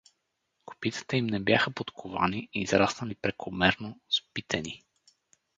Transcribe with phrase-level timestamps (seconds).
[0.65, 4.65] Копитата им не бяха подковани, израснали прекомерно, спитенн.